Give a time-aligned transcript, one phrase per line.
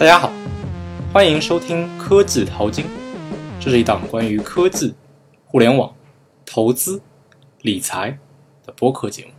[0.00, 0.32] 大家好，
[1.12, 2.86] 欢迎收听科技淘金，
[3.60, 4.94] 这是一档关于科技、
[5.44, 5.92] 互联网、
[6.46, 7.02] 投资、
[7.60, 8.18] 理财
[8.64, 9.32] 的播客节目。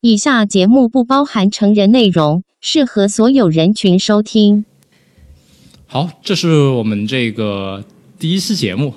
[0.00, 4.64] 以下节目不包含成人内容，适合所有人群收听。
[5.86, 7.84] 好，这是我们这个
[8.18, 8.94] 第一期节目，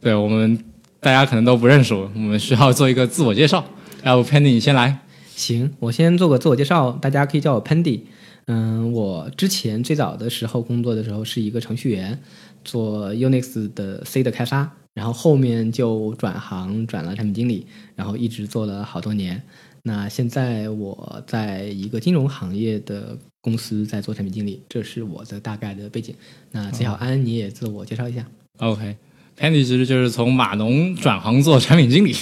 [0.00, 0.64] 对我们
[0.98, 3.62] 大家可能都不认识我，我们需要做一个自我介绍。
[4.02, 5.00] 要不 Penny 你先来？
[5.34, 8.00] 行，我先做个自我介绍，大家可以叫我 Pendy。
[8.46, 12.18] 嗯，我之前最早的时候工作的时候是一个程序员，
[12.64, 19.42] 做 Unix 的 C 的开发，然后后面就转行转了产品经理，然后一直做了好多年。
[19.82, 26.14] 那现在我在一个金融行业的公司在做产品经理，这是我的大概的背景。
[26.50, 28.24] 那崔小安，你也自我介绍一下。
[28.58, 32.14] OK，Pendy 其实就是从码农转行做产品经理，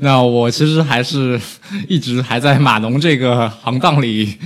[0.00, 1.40] 那我其实还是
[1.88, 4.36] 一直还在码农这个行当里，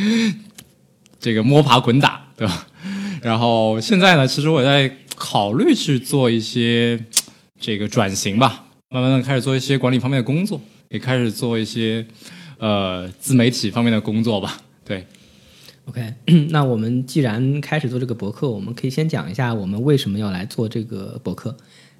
[1.21, 2.66] 这个摸爬滚打，对吧？
[3.23, 6.99] 然后现在呢，其实我在考虑去做一些
[7.60, 12.04] 这个转型吧，慢慢的开始做一些管理方面的工作，也开始做一些
[12.59, 14.59] 呃自媒体方面的工作吧。
[14.82, 15.07] 对
[15.85, 16.15] ，OK，
[16.49, 21.55] 那我们既然开始做这个博客，我们可以先讲一下我们为什么要来做这个博客。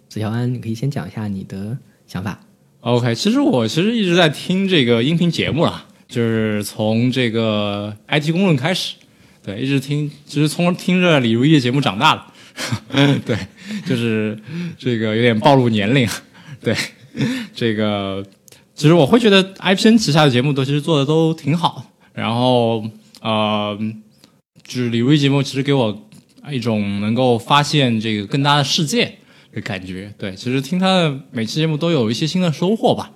[0.09, 2.41] 子乔安，你可以先讲一下你的想法。
[2.81, 8.97] OK，其实我其实一直在听这个音频节目了，就是从这个 IT 公论开始，
[9.43, 13.37] 对，一直听，其实从听着李如一的节目长大的， 对，
[13.87, 14.39] 就是
[14.79, 16.09] 这个有点暴露年龄，
[16.63, 16.75] 对，
[17.55, 18.25] 这个
[18.75, 22.85] 其实我会觉得 IPN 旗下的节目都其实做的都挺好，然后
[23.21, 23.79] 呃，
[24.65, 26.09] 就是李如一节目其实给我
[26.51, 29.17] 一种能够发现这个更大的世界。
[29.53, 33.11] 的感觉，对，其实听他的每期节目都有一些新的收获吧，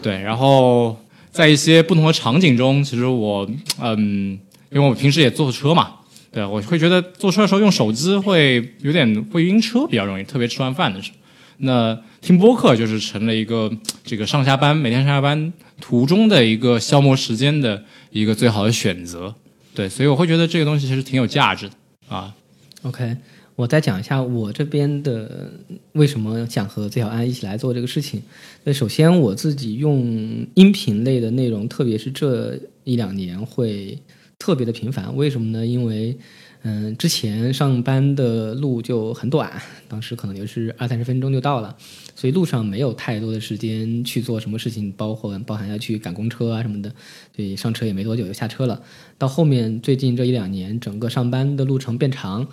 [0.00, 0.96] 对，然后
[1.32, 3.44] 在一些不同的场景中，其实我，
[3.80, 4.38] 嗯，
[4.70, 5.94] 因为我平时也坐车嘛，
[6.32, 11.16] 对，我会觉得坐车的时候用手机会有点会晕车，比较容易，特别吃完饭的时候。
[11.58, 13.70] 那听播客就是成了一个
[14.04, 19.34] 这个上下班每天上下班途中的一个消磨时间的一个最好的选择，
[19.74, 21.74] 对，所以我会觉得这个东西其实挺有价值的
[22.08, 22.34] 啊。
[22.82, 23.16] OK。
[23.56, 25.50] 我再讲一下我这边的
[25.92, 28.22] 为什么想和最小安一起来做这个事情。
[28.64, 33.98] 那首先我自己用音频类的内容，特别是这一两年会
[34.38, 35.14] 特别的频繁。
[35.16, 35.66] 为什么呢？
[35.66, 36.18] 因为
[36.62, 41.76] 嗯，之前上班的路就很短，当时可能就是二三十分钟就到了，
[42.16, 46.90] 所以路上没有太多的时间去做什么事情，包括包含要去赶公车啊什么的，
[47.36, 48.82] 所以上车也没多久就下车了。
[49.16, 52.48] 到后面最近这一两年，整个上班的路程变长，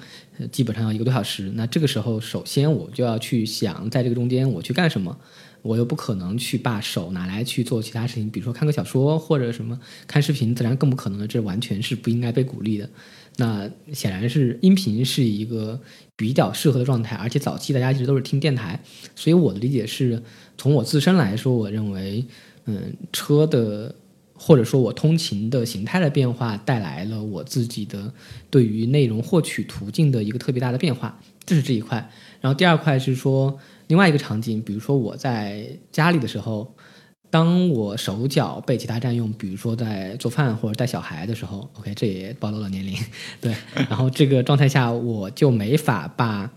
[0.52, 1.52] 基本上要一个多小时。
[1.56, 5.18] 那这个时候，首先我就要去想，在这个中间我去干什么。
[5.64, 11.28] 我又不可能去把手拿来去做其他事情，比如说看个小说或者什么看视频，自然更不可能。
[11.28, 12.88] 这完全是不应该被鼓励的。
[13.38, 15.80] 那显然是音频是一个
[16.16, 18.80] 比较适合的状态，而且早期大家一直都是听电台，
[19.16, 20.22] 所以我的理解是
[20.56, 22.24] 从我自身来说，我认为，
[22.66, 23.96] 嗯，车的
[24.36, 28.14] 或者说我通勤的形态的变化带来了我自己的
[28.52, 32.12] 对于内容获取途径的一个特别大的变化，这是这一块。
[32.40, 33.58] 然后第二块是说
[33.94, 36.76] 另外一个场景，比如说我在家里的时候。
[37.30, 42.96] 当我手脚被其他占用，比如说在做饭或者带小孩的时候，OK，这也暴露了年龄，
[43.42, 43.56] 对。
[43.90, 46.54] 然后这个状态下，我就没法把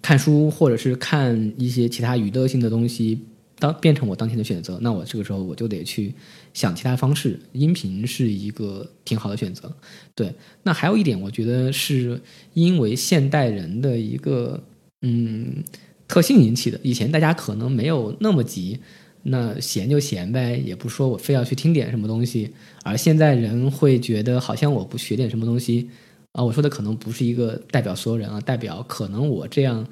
[0.00, 3.18] 看书或者是看一些其他娱乐性的东西
[3.58, 4.78] 当变成我当前的选择。
[4.80, 6.14] 那我这个时候我就得去
[6.52, 9.76] 想其他方式，音频是一个挺好的选择。
[10.14, 14.62] 对，那还有一点，我觉得是因为现代人的一个
[15.02, 15.64] 嗯
[16.14, 16.78] 特性引起的。
[16.84, 18.78] 以前大家可能没有那么急。
[19.26, 22.50] 那闲就闲呗，也不说我非要去听点什么东西。
[22.84, 25.88] 而现在人会觉得，好像我不学点什么东西
[26.32, 29.84] 啊，我说的可能不是一个代表所有人啊，代表可能我这样，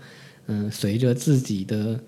[0.48, 1.98] 嗯，随着自己的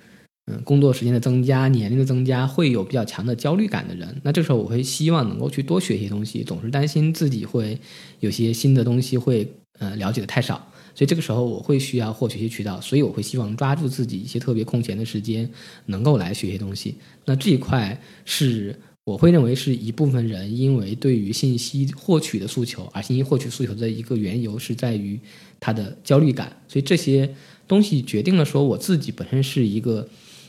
[0.48, 4.20] 嗯工作时间的增加、年龄的增加，会有比较强的焦虑感的人。
[4.22, 7.78] 那这时候我会希望能够去多学一些东西，总是担心自己会
[8.20, 10.70] 有些新的东西会呃了解的太少。
[10.94, 15.48] 所以这个时候我会需要获取一些渠道，所以我会希望抓住自己一些特别空闲的时间，
[15.86, 16.96] 能够来学一些东西。
[17.24, 25.18] 那这一块是我会认为是一部分人因为对于信息获取的诉求，而信息获取诉求的一个缘由是在于
[25.58, 26.56] 他的焦虑感。
[26.68, 27.34] 所以这些
[27.66, 30.08] 东西决定了说我自己本身是一个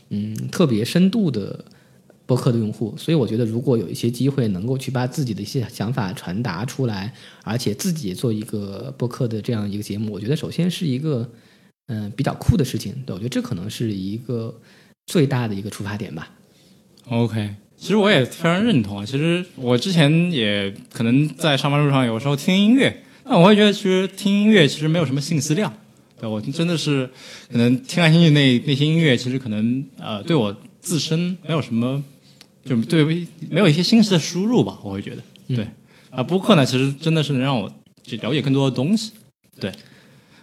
[0.09, 1.65] 嗯特别深度的。
[2.25, 7.13] 播客的用户，所以我觉得如果有一些机会能够去把自己的一些想法传达出来，
[7.43, 11.29] 而且自己做一个播客的这样一个节目，我觉得首先是一个
[11.87, 12.95] 嗯、比较酷的事情。
[13.05, 14.59] 对我觉得这可能是一个
[15.05, 16.31] 最大的一个出发点吧。
[17.09, 19.05] OK，其实我也非常认同啊。
[19.05, 25.71] 其实我之前也可能在上班路上有时候听音乐，那我会觉得，其实听音乐其实没有什么信息量。
[26.19, 27.07] 对我真的是
[27.51, 32.03] 可能听来听去那那些音乐，其实可能呃对我自身没有什么，
[32.65, 33.05] 就对
[33.49, 34.77] 没有一些信息的输入吧。
[34.83, 35.67] 我会觉得，对
[36.09, 37.71] 啊，播客呢，其实真的是能让我
[38.03, 39.11] 去了解更多的东西。
[39.59, 39.71] 对，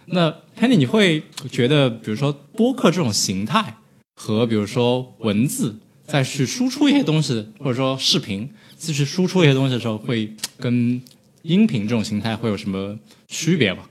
[0.07, 3.75] 那 Penny，你会觉得，比如说播客这种形态
[4.15, 5.75] 和比如说文字
[6.07, 11.01] 再去输出一些东西，或者说视频继续输出一些东西的时候，会跟
[11.41, 12.97] 音频这种形态会有什么
[13.27, 13.83] 区别吗？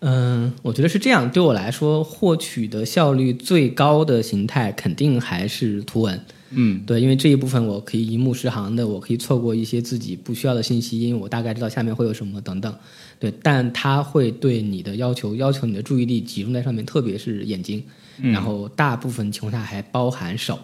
[0.00, 1.30] 嗯，我觉得是这样。
[1.30, 6.24] 对我来说，获取的效率最高的形态肯定还是图文。
[6.54, 12.74] 嗯，对，因为这一部分我可以一目十行的，我可以错过一些自己不需要的信息，因为我大概知道下面会有什么等等。
[13.18, 17.82] 对，但它会对你的要求，要求你的注意力集中在上面，特别是眼睛，
[18.20, 20.58] 然后大部分情况下还包含手。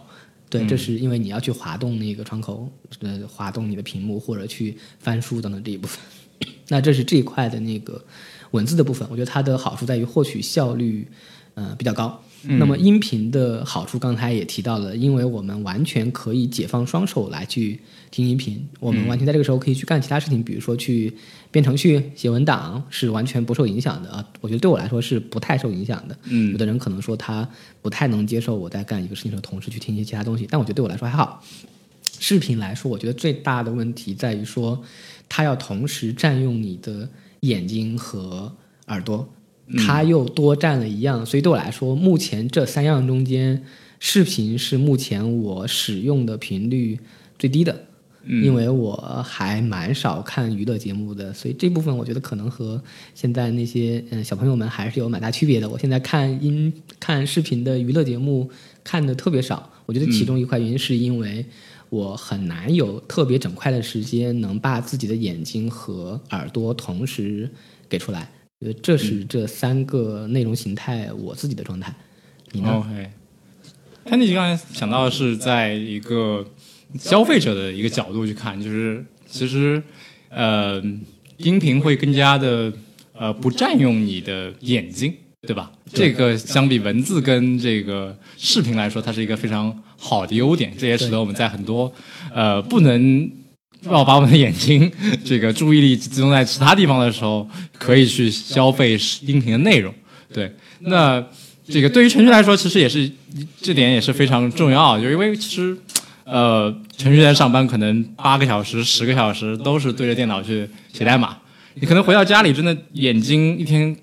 [0.49, 2.71] 对，这是因为你要去滑动那个窗口，
[3.01, 6.01] 呃，滑动你的屏幕或者去翻书等等这一部分。
[6.69, 8.03] 那这是这一块的那个。
[8.53, 11.07] 文字的部分，我觉得它的好处在于获取效率，
[11.55, 12.21] 呃比较高。
[12.43, 21.13] 那么音频的好处，刚才也提到了，因为我们完全可以解放双手来去听音频，我们完全在这个时候可以去干其他事情，比如说去
[21.51, 24.27] 编程序、写文档，是完全不受影响的啊。
[24.41, 26.17] 我觉得对我来说是不太受影响的。
[26.25, 27.49] 嗯，有的人可能说他
[27.83, 31.45] 不太能接受我在干一个事情的同时去听一些其他东西，但我觉得对我来说还好。
[32.19, 34.83] 视频来说，我觉得最大的问题在于说，
[35.29, 37.09] 它要同时占用你的。
[37.41, 38.55] 眼睛和
[38.89, 39.27] 耳朵，
[39.79, 43.63] 它又多占了一样，所以对我来说，目前这三样中间，
[43.99, 46.99] 视频是目前我使用的频率
[47.39, 47.85] 最低的，
[48.27, 52.83] 因为我还蛮少看娱乐节目的，所以这部分我觉得可能和
[53.15, 55.69] 现在那些嗯小朋友们还是有蛮大区别的。
[55.69, 58.51] 我现在看音看视频的娱乐节目
[58.83, 61.45] 看的特别少，我觉得其中一块原因是因为。
[61.91, 67.51] 我很难有特别整块的时间能把自己的眼睛和耳朵同时
[67.89, 68.31] 给出来，
[68.61, 71.95] 呃，这是这三个内容形态我自己的状态。
[72.53, 73.11] 你呢？OK，
[74.05, 76.47] 那你刚才想到的是在一个
[76.99, 79.83] 消费者的一个角度去看，就是其实
[80.29, 80.83] 呃，
[81.39, 82.73] 音频会更加的
[83.13, 85.73] 呃不占用你的眼睛，对吧？
[85.93, 89.83] 这个相比文字跟这个视频来说，它是一个非常。
[90.03, 91.93] 好的优点，这也使得我们在很多，
[92.33, 93.31] 呃，不能
[93.83, 94.91] 要把我们的眼睛
[95.25, 97.49] 这个注意力集中在其他地方的时候，
[97.79, 99.93] 可以去消费音频的内容。
[100.33, 101.25] 对，那
[101.67, 103.11] 这个对于程序来说，其实也是
[103.61, 105.77] 这点也是非常重要，就因为其实，
[106.25, 111.37] 呃，程序员上班可能八个小时、十个小时都是对着电脑去写代码，
[111.75, 113.97] 你可能回到家里，真的眼睛一天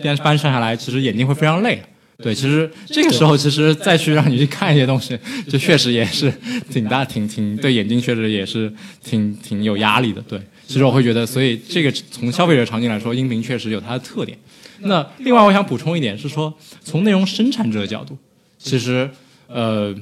[0.00, 1.82] 边班上下来，其实眼睛会非常累。
[2.20, 5.16] 对，其实这个时候，其实再去让你去看一些东西，
[5.48, 6.32] 就确实也是
[6.68, 8.72] 挺大、挺挺对眼睛确实也是
[9.04, 10.20] 挺挺有压力的。
[10.22, 14.36] 对，其实我会觉得，所以这个从消费者场景来说，音频确实有它的特点。
[14.80, 18.18] 那另外，我想补充一点是说，从内容生产者的角度，
[18.58, 19.08] 其实
[19.46, 19.94] 呃，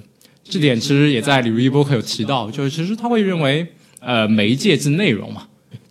[0.43, 3.67] 这点其实也在李如一博客有提到，就是其实他会认为，
[4.01, 5.47] 呃，媒介即内容嘛。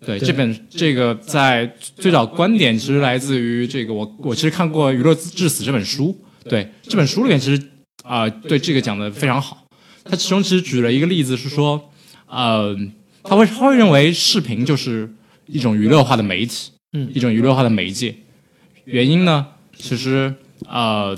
[0.05, 1.65] 对这本这个在
[1.95, 6.15] 最早观点其实来自于这个我我其实看过《娱乐至死》这本书，
[6.47, 7.61] 对这本书里面其实
[8.03, 9.65] 啊对这个讲的非常好。
[10.03, 11.89] 他其中其实举了一个例子是说，
[12.27, 12.77] 呃，
[13.23, 15.11] 他会他会认为视频就是
[15.47, 18.13] 一种娱乐化的媒体，嗯，一种娱乐化的媒介。
[18.83, 20.31] 原因呢，其实
[20.67, 21.17] 呃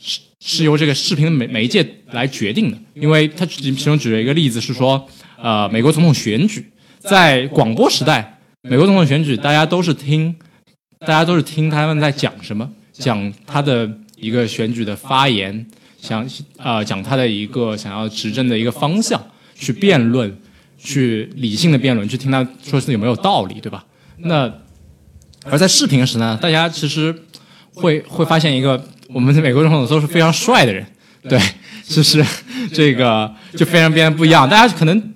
[0.00, 2.78] 是是由这个视频的媒媒介来决定的。
[2.94, 6.64] 因为他其中举了一个例子是说，呃，美国总统选举。
[7.00, 10.34] 在广播时代，美国总统选举，大家都是听，
[11.00, 15.64] 大家都是听他们在讲什么，讲他的一个选举的发言，
[16.02, 19.24] 想啊讲他的一个想要执政的一个方向，
[19.54, 20.36] 去辩论，
[20.76, 23.84] 去理性的辩论，去听他说是有没有道理，对吧？
[24.16, 24.52] 那
[25.44, 27.14] 而在视频时呢，大家其实
[27.74, 30.84] 会会发现一个，我们的美国总统都是非常帅的人，
[31.22, 31.40] 对，
[31.84, 32.24] 就是
[32.72, 35.14] 这个就非常变得不一样，大家可能。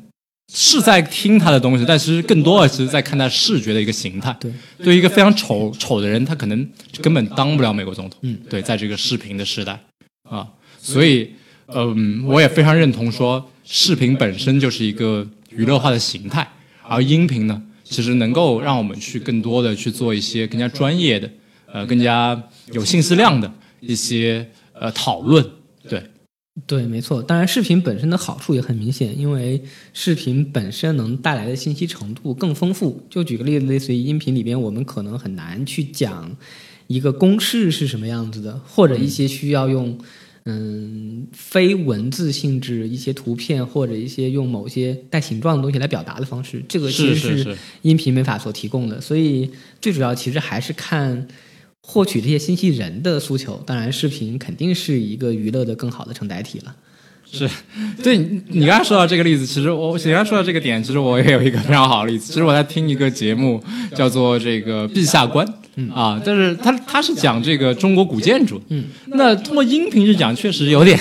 [0.55, 4.37] 是在听他的东西，但其实更多的是在看他视觉的一个形态。
[4.39, 4.53] 对，
[4.85, 6.69] 对于一个非常丑丑的人，他可能
[7.01, 8.19] 根本当不了美国总统。
[8.21, 9.81] 嗯，对，在这个视频的时代，
[10.29, 10.47] 啊，
[10.79, 11.31] 所以，
[11.69, 16.47] 嗯，我也非常认同说，视频本身就是一个娱乐化的形态，
[16.83, 21.31] 而音频呢，其实能够让我们去更多的去做一些更加专业的，
[21.73, 22.39] 呃，更加
[22.73, 25.43] 有信息量的一些呃讨论。
[26.67, 26.87] 对。
[26.87, 27.23] 没错。
[27.23, 33.05] 当然，视频本身的好处也很明显，因为视频本身能带来的信息程度更丰富。
[33.09, 36.35] 就举个例子，类似于音频里边，我们可能很难去讲
[36.87, 39.99] 一个公式是什么样子的，或者一些需要用
[40.45, 49.01] 嗯非文字性质一些图片或者一些用某些带形状的东西来表达的方式，这个其实是音频没法所提供的。
[49.01, 51.27] 所以最主要其实还是看
[51.83, 53.63] 获取这些信息人的诉求。
[53.67, 56.75] 当然，视频肯定是一个娱乐的更好的承载体了。
[57.35, 57.49] 是，
[58.03, 62.27] 对你你刚才说到这个例子，其实我你刚才说到这个点，其实我也有一个非常好的例子。
[62.27, 63.63] 其实我在听一个节目，
[63.97, 65.47] 叫做这个《陛下观》，
[65.95, 70.99] 啊，但是他他是讲这个中国古建筑，嗯，那通过音频去讲，确实有点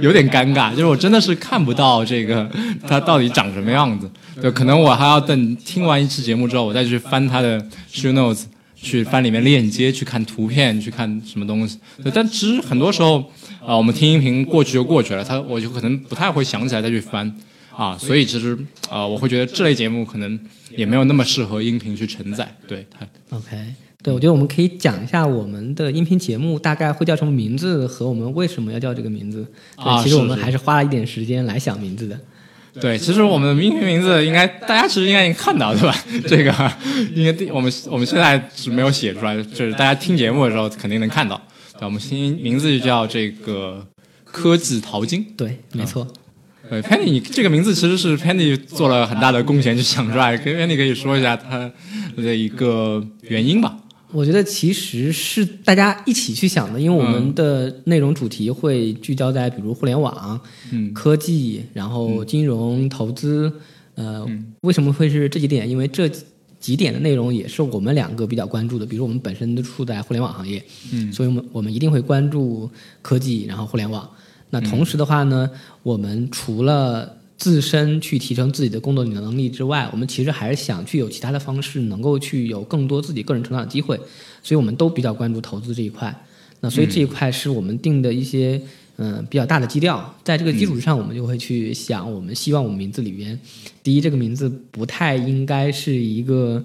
[0.00, 2.50] 有点尴尬，就是我真的是看不到这个
[2.88, 4.10] 它到底长什么样子，
[4.40, 7.60] 对，可能我还要等听完一期节目之后，我再去翻它的
[7.92, 8.44] show notes。
[8.84, 11.78] 去翻里面链接，去看图片，去看什么东西。
[12.02, 13.18] 对，但其实很多时候，
[13.64, 17.34] 啊、我们听音频过去就过去了，他我就可能不太会想起来再去翻
[17.74, 18.56] 啊，所以其实
[18.90, 20.38] 啊、我会觉得这类节目可能
[20.76, 22.46] 也没有那么适合音频去承载。
[22.68, 23.56] 对它，OK，
[24.02, 29.44] 对，我觉得我们可以讲一下我们的音频节目大概会叫什么名字和我们为什么要叫这个名字。
[29.76, 32.20] 对其实我们还是花了一点时间来想名字的。
[32.80, 35.96] 对，其实我们的音频名字应该大家其实应该已经看到对吧？
[36.26, 36.52] 这个
[37.14, 41.40] 应该我们我们现在是没有写出来，就是大家听节目的时候肯定能看到。
[41.78, 43.86] 对，我们新名字就叫这个
[44.24, 45.24] 科技淘金。
[45.36, 46.06] 对，没错。
[46.68, 51.70] 对，Penny，你这个名字其实是 Penny 做了很大的贡献去想出来，跟 Penny 可以说一下他
[52.16, 53.76] 的一个原因吧？
[54.14, 60.40] 我觉得其实是大家一起去想的，因为我们的内容主题会聚焦在比如互联网、
[60.70, 63.52] 嗯科技，然后金融、投资。
[63.96, 64.26] 呃，
[64.62, 65.68] 为什么会是这几点？
[65.68, 66.08] 因为这
[66.58, 68.86] 几点的内容也是我们两个比较关注的。
[68.86, 72.70] 比如我们本身都处在互联网行业，嗯所以我们我们一定会关注
[73.02, 74.08] 科技，然后互联网。
[74.50, 75.50] 那同时的话呢，
[75.82, 83.96] 我们除了自身去提升自己的工作能力之外，我们其实还是想去有其他的方式，能够去有更多自己个人成长的机会，
[84.42, 86.14] 所以我们都比较关注投资这一块。
[86.60, 88.60] 那所以这一块是我们定的一些
[88.96, 93.36] 嗯、比较大的基调，在这个基础之上，我们就会去想，我们希望我们名字里边，
[93.82, 96.64] 第一这个名字不太应该是一个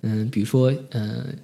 [0.00, 1.36] 嗯、比如说嗯、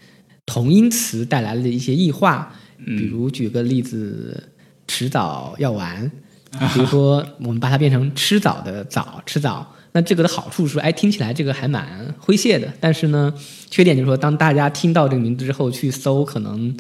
[0.47, 4.43] 同音词带来的一些异化，比如举个例子，
[4.89, 6.11] 迟早要完。
[6.59, 9.67] 比如说，我们把它变成吃早的早，吃早。
[9.93, 11.87] 那这个的好处是，哎，听起来这个还蛮
[12.25, 12.67] 诙谐的。
[12.81, 13.33] 但是呢，
[13.71, 16.75] 缺点就是说，当大家听到这个名字之后去搜，可能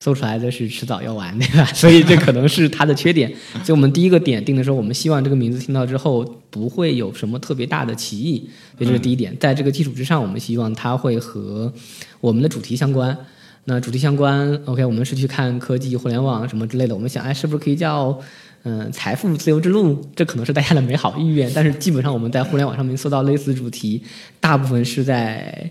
[0.00, 1.64] 搜出来的是迟早要完，对吧？
[1.74, 3.32] 所以这可能是它的缺点。
[3.62, 9.36] 所以我们第一个点定的时候，我们希望这个名字听到之后不会有什么特别大的歧义，这就是第一点。
[9.38, 11.72] 在这个基础之上，我们希望它会和
[12.20, 13.16] 我们的主题相关。
[13.66, 16.94] 那主题相关，OK，我们是去看科技、互联网什么之类的。
[16.94, 18.18] 我们想，哎，是不是可以叫
[18.70, 24.02] 嗯，财富自由之路，这可能是大家的美好意愿，但是基本上我们在互联网上面搜到类似主题，
[24.40, 25.70] 大部分是在，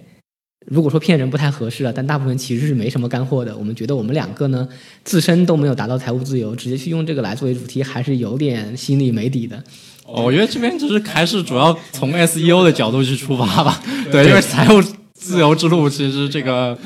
[0.66, 3.56] 如果说骗人不太合适啊，但大部分其实是没什么干货的。
[3.56, 4.68] 我们觉得我们两个呢，
[5.04, 9.62] 自身都没有达到财务自由，直接去用这个来作为主题，还是有点心里没底的。
[10.08, 13.80] 哦我觉得这边就是还是主要从 SEO 的角度去出发吧。
[14.12, 14.82] 对，因为财务
[15.18, 16.78] 自由之路其实这个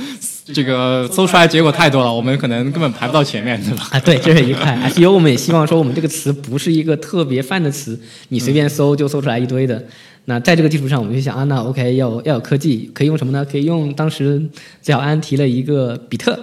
[0.45, 3.87] 这个搜出来结果太多了，我们可能根本排不到前面，对吧？
[3.91, 4.75] 啊，对，这是一块。
[4.95, 9.83] SEO 我们也希望说，我们这个词不是一个特别泛的词，你随便搜就搜出来一堆的。
[10.25, 13.45] 那在这个基础上，我们就想啊，那 OK 要要有科技，可以用什么呢？
[13.45, 14.39] 可以用当时
[14.81, 16.39] 最小安提了一个比特，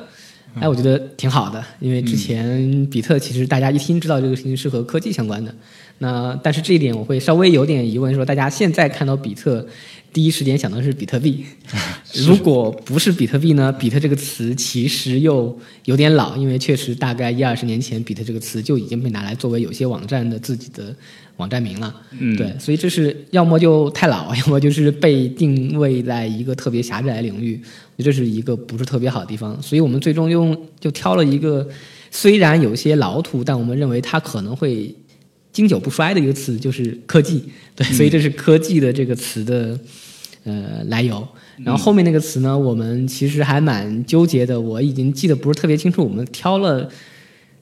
[0.60, 5.54] 哎，我觉得挺好的，因为之前比特其实大家一听知道这个事情是和科技相关的。
[6.00, 9.66] 那但是这一点我会稍微有点疑问，说大家现在看到比特，
[10.12, 11.44] 第一时间想到是比特币，
[12.26, 13.70] 如果不是比特币呢？
[13.72, 20.94] 比特这个词其实又有点老，因为确实大概一二十年前，比特这个词就已经被拿来作为有些网站的自己的
[21.36, 21.94] 网站名了。
[22.18, 27.60] 嗯对，所以这是要么就太老， 要么就是被定位在一个特别狭窄的领域，
[27.98, 29.60] 这是一个不是特别好的地方。
[29.62, 31.68] 所以我们最终用就挑了一个
[32.10, 34.94] 虽然有些老土，但我们认为它可能会
[35.58, 37.42] 经久不衰的一个词，就是科技。
[37.74, 39.76] 对，所以这是科技的这个词的
[40.44, 41.26] 呃来由。
[41.64, 46.88] 然后后面那个词呢，我们其实还蛮纠结的，我已经记得不是特别清楚，我们挑了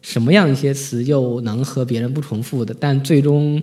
[0.03, 3.63] 什么样一些词又能和别人不重复的，但最终，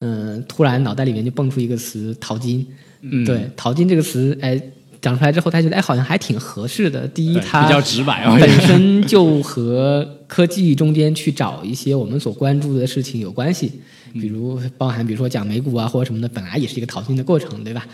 [0.00, 2.66] 嗯、突然脑袋里面就蹦出一个词“淘金”。
[3.00, 4.60] 嗯，对，“淘金”这个词，哎，
[5.00, 7.08] 讲出来之后，他觉得哎，好像还挺合适的。
[7.08, 13.72] 第一，对它比较直白，本身就和科技中间去找一些我们所关注的事情有关系，
[14.12, 17.86] 比如包含比如说讲美股啊或者什么的，本来也是一个淘金的过程，对吧？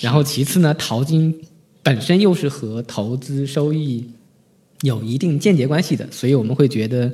[0.00, 1.34] 然后其次呢，淘金
[1.82, 4.04] 本身又是和投资收益
[4.80, 7.12] 有一定间接关系的，所以我们会觉得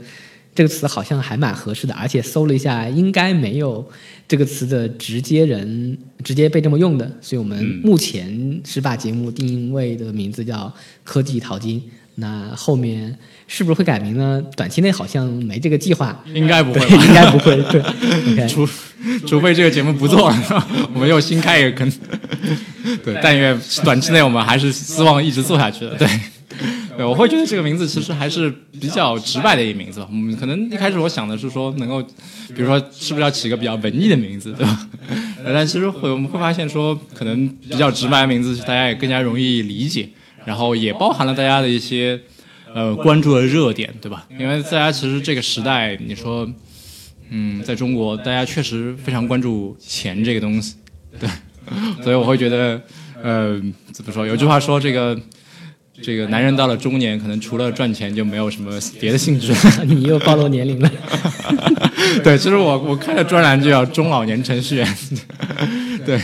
[0.55, 3.89] 这个词好像还蛮合适的，而且搜了一下，应该没有
[4.27, 10.73] 这个词的直接人直接被这么用的，所以我们目前是把节目定位的名字叫
[11.05, 11.83] “科技淘金”。
[12.17, 13.17] 那后面
[13.47, 14.45] 是不是会改名呢？
[14.55, 17.57] 短期内好像没这个计划，应该不会，应该不会。
[17.71, 17.81] 对
[18.47, 18.69] 除
[19.27, 21.91] 除非这个节目不做了，我们又新开一个坑。
[23.03, 25.95] 对，但愿短期内我们还是希望一直做下去的。
[25.95, 26.07] 对，
[27.01, 30.09] 对，我会觉得这个名字其实还是比较直白的一个名字吧。
[30.13, 32.03] 嗯，可能一开始我想的是说能够，
[32.55, 34.89] 比如说是不是要起个比较文艺的名字，对吧？
[35.45, 40.09] 但其实会我们会发现说，可能比较直白的名字大家也更加容易理解，
[40.45, 42.21] 然后也包含了大家的一些
[42.75, 44.27] 呃关注的热点，对吧？
[44.39, 46.49] 因为大家其实这个时代，你说。
[47.33, 50.75] 嗯，在中国，大家确实非常关注钱这个东西，
[51.17, 51.31] 对，
[52.03, 52.83] 所以我会觉得，
[53.23, 53.57] 呃，
[53.93, 54.27] 怎么说？
[54.27, 55.17] 有句话说，这个
[56.03, 59.59] 这个男人到了中年，可能除了赚钱就没有什么别的兴趣了。
[59.85, 60.91] 你又暴露年龄了。
[62.25, 64.97] 对，其实我我看的专栏就叫中老年程序员，
[66.05, 66.21] 对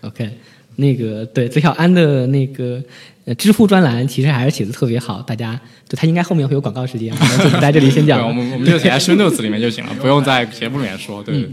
[0.00, 0.30] ，OK，
[0.76, 2.82] 那个对泽小安的那个
[3.26, 5.58] 呃知乎专栏，其实还是写的特别好，大家
[5.88, 8.26] 就他应该后面会有广告时间，我们在这里先，讲了。
[8.26, 11.22] 我们我们就写在 show notes 里面就行了，不用在节目里面说。
[11.22, 11.48] 对，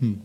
[0.00, 0.16] 嗯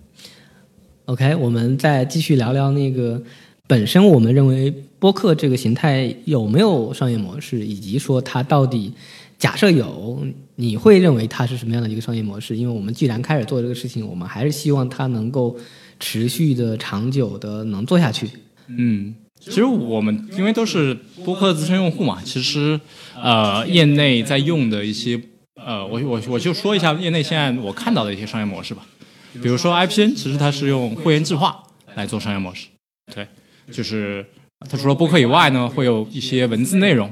[1.05, 3.21] OK，我们再继续聊聊那个
[3.67, 8.93] 本身我们认为播客这个形态有没有商业模式，以及说它到底
[9.37, 10.23] 假设有，
[10.55, 12.55] 你会认为它是什么样的一个商业模式？
[12.55, 15.57] 因为我们既然开始做这个事情，我们还是希望它能够
[15.99, 18.29] 持续的、长久的能做下去。
[18.67, 20.93] 嗯，其实我们因为都是
[21.23, 22.79] 播客的资深用户嘛，其实
[23.15, 25.19] 呃，业内在用的一些
[25.55, 28.85] 呃，我我我就说一下业内现在我看到的一些商业模式吧。
[29.33, 31.63] 比如说 IPN，其实它是用会员计划
[31.95, 32.67] 来做商业模式，
[33.13, 33.27] 对，
[33.71, 34.25] 就是
[34.69, 37.11] 它除了播客以外呢，会有一些文字内容，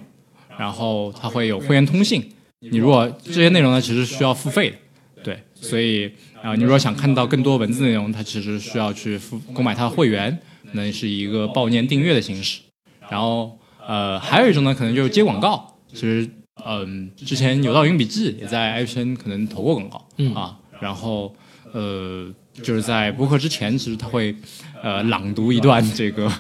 [0.58, 2.30] 然后它会有会员通信。
[2.60, 4.78] 你如果这些内容呢，其实需要付费的，
[5.24, 6.08] 对，所以
[6.42, 10.40] 啊、呃你如果想看到更多文字内容，它其实需要去付购买它的会员，
[10.72, 12.62] 那是一个报年订阅的形式。
[13.10, 15.78] 然后呃，还有一种呢，可能就是接广告。
[15.92, 16.30] 其实
[16.66, 21.36] 嗯、之前有道云笔记也在 IPN 可能投过广告，嗯啊，然后
[21.74, 22.32] 呃，
[22.62, 24.36] 就是在播客之前，其实他会
[24.82, 26.32] 呃朗读一段这个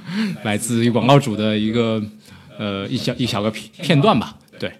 [0.43, 2.01] 来自于广告主的一个
[2.57, 4.71] 呃一小一小个片片段吧，对。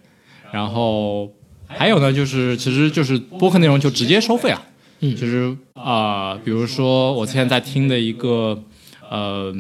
[0.52, 1.32] 然后
[1.66, 4.62] 还有呢，就是其实就是播客内容就直接收费啊，
[5.00, 5.16] 嗯。
[5.16, 8.64] 就是啊、呃比如说我现在在听的一个
[9.10, 9.54] 呃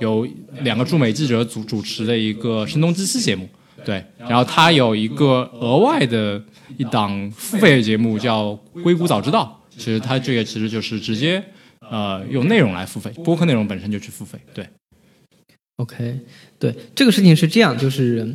[0.00, 0.26] 有
[0.62, 3.48] 两个驻美记者主主持的一个声东击西节目，
[3.84, 6.42] 对，然后他有一个额外的
[6.76, 8.50] 一档付费的节目叫
[8.82, 11.42] 《硅谷早知道》，其实它这个其实就是直接
[11.90, 14.66] 呃用内容来付费，播客内容本身就去付费，对
[15.76, 16.18] ，OK，
[16.58, 18.34] 对这个事情是这样，就是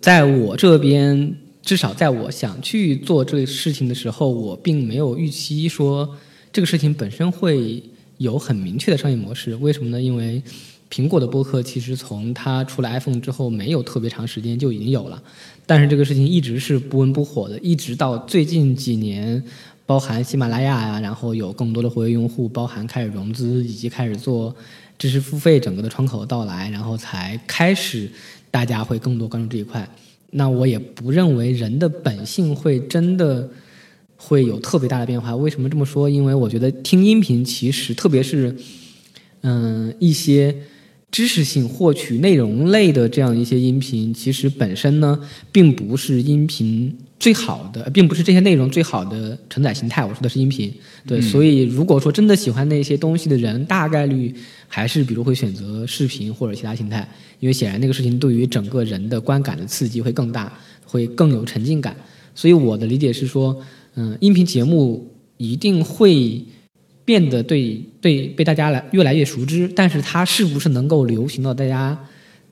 [0.00, 6.16] 在我这边，至少在我想去做这个事情的时候，我并没有预期说
[6.52, 7.82] 这个事情本身会
[8.18, 9.54] 有很明确的商业模式。
[9.56, 10.00] 为什么呢？
[10.00, 10.42] 因为
[10.90, 15.22] 苹果的播客其实从它出了 iPhone 之后，没有特别长时间就已经有了，
[15.66, 19.42] 但是这个事情一直是不温不火的，一直到最近几年。
[19.88, 24.54] 包含喜马拉雅呀，然后有更多的活跃用户，包含开始融资以及开始做
[24.98, 28.06] 知识付费整个的窗口到来，然后才开始
[28.50, 29.88] 大家会更多关注这一块。
[30.32, 33.48] 那我也不认为人的本性会真的
[34.14, 35.34] 会有特别大的变化。
[35.34, 36.06] 为什么这么说？
[36.06, 38.54] 因为我觉得听音频其实，特别是
[39.40, 40.54] 嗯一些
[41.10, 45.18] 知识性获取内容类的这样一些音频，其实本身呢，
[45.50, 50.04] 并不是音频最好的，并不是这些内容最好的承载形态。
[50.04, 50.72] 我说的是音频，
[51.06, 54.32] 对，所以如果说真的喜欢那些东西的人，大概率
[54.68, 57.08] 还是比如会选择视频或者其他形态，
[57.40, 60.52] 因为显然那个事情对于整个人的观感的刺激会更大，
[60.84, 61.96] 会更有沉浸感。
[62.36, 63.60] 所以我的理解是说，
[63.96, 66.40] 嗯，音频节目一定会
[67.04, 71.98] 变得对对被大家来越来越熟知，但是它是不是能够流行到大家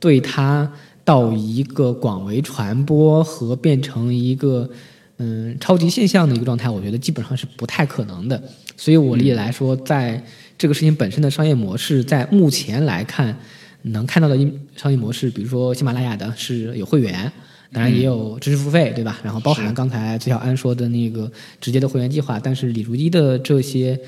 [0.00, 0.72] 对它
[1.06, 4.68] 到一个广为传播和变成一个
[5.16, 8.42] 嗯超级现象的一个状态，我觉得基本上是不太可能的。
[8.76, 10.22] 所以我理解来说，在
[10.58, 13.34] 这个事情本身的商业模式，在目前来看，
[13.82, 17.32] 能看到的一商业模式，比如说喜马拉雅的是有会员。
[17.72, 19.18] 当然也有知识付费，对吧？
[19.24, 23.98] 然后包含刚才崔小安说的那个直接的会员计划，但是李如一的这些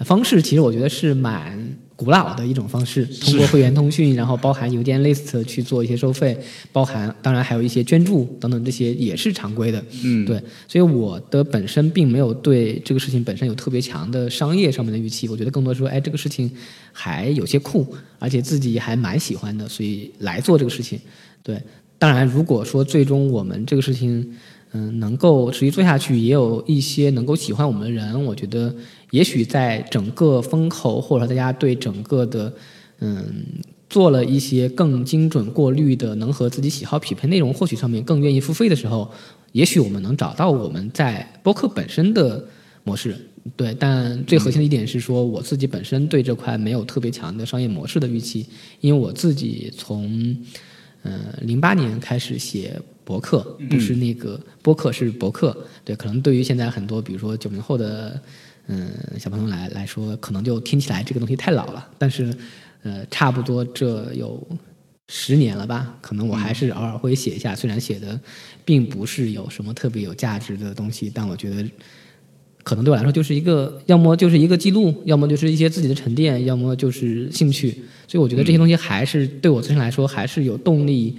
[0.00, 1.58] 方式，其实我觉得是蛮
[1.98, 6.38] 古老的一种方式，通过会员通讯，然后包含邮件 list 去做一些收费，
[6.70, 9.84] 包含当然还有一些捐助等等，这些也是常规的。
[10.04, 16.48] 嗯，对，所以我的本身并没有对这个事情本身有特别强的商业上面的预期，我觉得更多是说，哎，这个事情
[16.92, 17.84] 还有些酷，
[18.20, 21.00] 而且自己还蛮喜欢的，所以来做这个事情。
[21.42, 21.60] 对，
[21.98, 24.36] 当然如果说最终我们这个事情，
[24.70, 28.72] 嗯，能够持续做下去，也有一些能够喜欢我们的人，我觉得
[29.10, 32.52] 也许在整个风口或者说大家对整个的
[33.00, 33.24] 嗯
[33.88, 39.10] 做了一些更精准过滤的，能和自己喜好匹配内容获取上面更愿意付费的时候，
[39.52, 42.44] 也许我们能找到我们在播客本身的
[42.84, 43.16] 模式。
[43.56, 48.44] 对，但最核心的一点是说，我自己本身对这块没有特别强的商业模式的预期，
[48.82, 50.36] 因为我自己从
[51.02, 53.38] 呃零八年开始写博客，
[53.70, 55.56] 不是那个播客是博客。
[55.82, 58.20] 对，可能对于现在很多比如说九零后的
[58.68, 62.32] 嗯小朋友来来说，可能就听起来这个东西太老了，但是。
[62.84, 64.40] 呃，差不多这有
[65.08, 65.98] 十年了吧？
[66.00, 68.18] 可能我还是偶尔会写一下，虽然写的
[68.64, 71.68] 并不是有什么特别有价值的东西，但我觉得
[72.62, 77.72] 可能对我来说就是一个，要么就是一个记录，要么就是一些自己的沉淀，要么就是兴趣。
[78.06, 81.18] 所以我觉得这些东西还是对我自身来说还是有动力，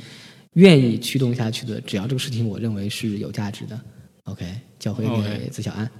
[0.53, 1.79] 愿意驱动下去的。
[1.81, 3.79] 只要这个事情我认为是有价值的
[4.23, 4.45] ，OK，
[4.79, 5.91] 交回给子小安。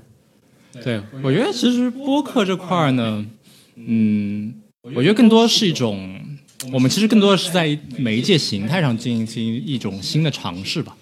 [0.84, 3.26] 对，我觉得其实播客这块儿呢，
[3.76, 4.54] 嗯。
[4.96, 6.20] 我觉得更多是一种，
[6.72, 10.96] 我们其实更多的是在媒介形态上进行一种新的尝试吧。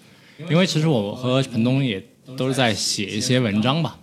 [0.50, 2.04] 因为其实我和彭东也
[2.36, 3.96] 都是在写一些文章吧，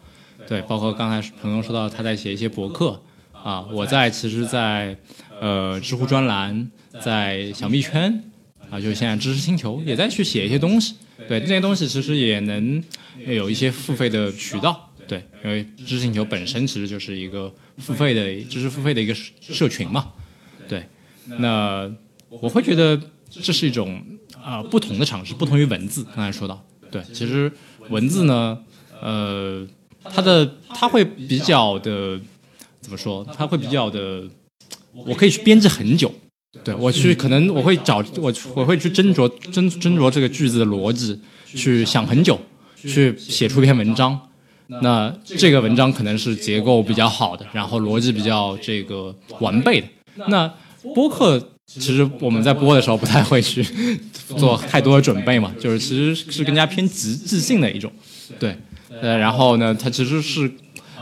[0.47, 2.99] 对，包括刚才彭东说到他在写一些博客
[3.33, 4.97] 啊，我在其实，在
[5.41, 6.71] 呃知乎专栏，
[7.03, 8.23] 在小蜜圈
[8.69, 10.95] 啊，就是现在知识星球也在去写一些东西，
[11.27, 12.81] 对，这些东西其实也能
[13.27, 14.84] 有一些付费的渠道。
[15.07, 20.13] 对，因为知识星球本身其实就是一个付费的知识付费的一个社群嘛。
[20.67, 20.87] 对，
[21.39, 21.89] 那
[22.29, 24.03] 我会觉得这是一种
[24.41, 26.03] 啊不同的尝试，不同于文字。
[26.15, 27.51] 刚才说到，对，其实
[27.89, 28.57] 文字呢，
[29.01, 29.67] 呃，
[30.03, 32.19] 它的它会比较的
[32.81, 33.25] 怎么说？
[33.37, 34.23] 它会比较的，
[34.91, 36.13] 我可以去编辑很久。
[36.63, 42.39] 对我去，可能我会找我我会去斟酌斟斟酌这个句子的逻辑，去想很久，
[42.75, 44.29] 去写出一篇文章。
[44.67, 49.87] 那这个文章可能是结构比较好的，然后逻辑比较这个完备的。
[50.27, 50.51] 那
[50.93, 53.63] 播客其实我们在播的时候不太会去
[54.37, 57.91] 做太多的准备嘛，就是其实是更加偏即即兴的一种，
[58.39, 58.55] 对，
[59.01, 60.51] 呃，然后呢，它其实是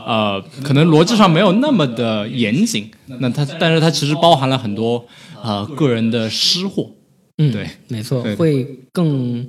[0.04, 5.06] 呃可能逻辑上没有那么的严谨，那它但是它其实包含了很多
[5.42, 6.90] 呃个人的失货，
[7.38, 9.48] 嗯，对，没错，会更。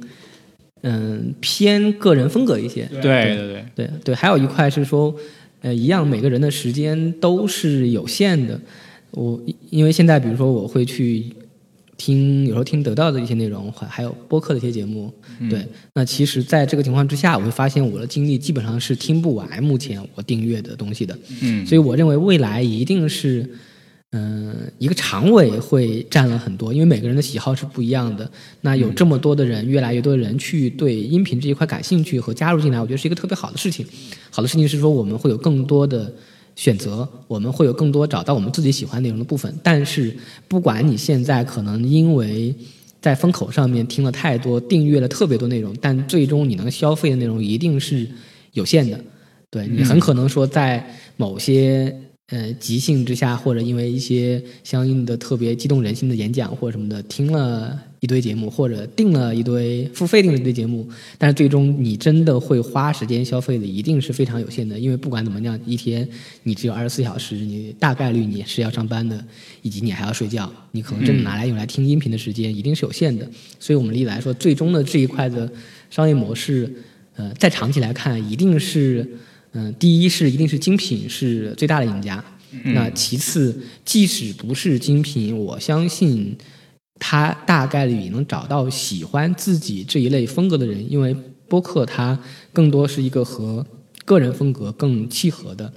[0.88, 2.88] 嗯，偏个人风格一些。
[3.02, 5.14] 对对对对对，还有一块是说，
[5.62, 8.60] 呃，一样，每个人的时间都是有限的。
[9.10, 11.26] 我因为现在，比如说，我会去
[11.98, 15.12] 听，有时候听得到的一些内容，还还有播客的一些节目。
[15.50, 21.18] 对，那其实，在这个情况之下，我会发现我的精力基本上是听不完目前我订阅的东西的。
[21.42, 23.50] 嗯，所以我认为未来一定是。
[24.12, 28.30] 嗯，一个常委会占了很多，因为每个人的喜好是不一样的。
[28.62, 33.86] 那有这么多的人，越来越多的人去对音频这一块感兴趣和加入进来，我觉得是一个特别好的事情。
[34.32, 36.10] 好的事情是说，我们会有更多的
[36.56, 39.54] 选择，我们会有更多找到我们自己喜欢内容的部分。
[39.62, 40.16] 但是，
[40.48, 42.56] 不管你现在可能因为
[43.02, 48.08] 在风口上面听了太多，订阅了特别多内容，但最终你能消费的内容一定是
[48.54, 48.98] 有限的。
[49.50, 51.94] 对你很可能说在某些。
[52.30, 64.80] 呃，即兴之下，或者因为一些相应的特别激动人心的演讲或者什么的，听了一堆节目，或者订了一堆付费订了一堆节目，但是最终你真的会花时间消费的，一定是非常有限的。
[64.80, 66.08] 因为不管怎么样，一天
[66.42, 69.24] 你只有二十四小时，你大概率你是要上班的，
[69.62, 73.30] 以及你还要睡觉，你可能真的拿来用来听音频的时间一定是有限的。
[73.60, 75.48] 所以我们例子来说，最终的这一块的
[75.92, 76.74] 商业模式，
[77.16, 79.08] 呃，在长期来看，一定是。
[79.56, 82.24] 嗯，第一是一定是精品是最大的赢家，
[82.66, 86.38] 那其次，即使不是精品，我相信
[87.00, 91.16] 他大概率也能找到喜欢自己这一类风格的人，因为
[91.48, 92.20] 播客它
[92.52, 93.66] 更多是一个和
[94.04, 95.72] 个人风格更契合的。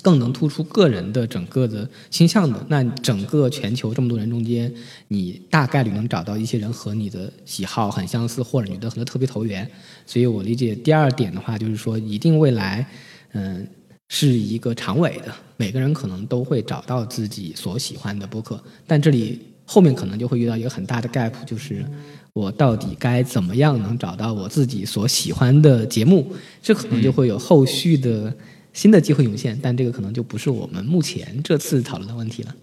[0.00, 4.72] 更能突出个人的整个的倾向的，那整个全球这么多人中间，
[5.08, 9.68] 你大概率能找到一些人和你的喜好很相似，或者你的和他特别投缘。
[10.06, 12.86] 所以我理解第二点的话，就是说一定未来，
[13.32, 13.66] 嗯，
[14.08, 21.84] 是一个长尾的，每个人可能都会找到自己所喜欢的播客，但这里后面可能就会遇到一个很大的 gap，就是
[22.32, 26.32] 我到底该怎么样能找到我自己所喜欢的节目，
[26.62, 28.32] 这可能就会有后续的。
[28.78, 32.54] 新的机会涌现，但这个可能就不是我们目前这次讨论的问题了。